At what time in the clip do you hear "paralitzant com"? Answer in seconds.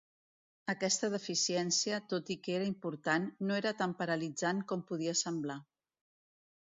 4.01-4.85